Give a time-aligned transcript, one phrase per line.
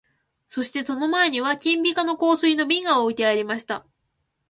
[0.47, 3.85] そして戸の前には金ピカの香水の瓶が置いてありました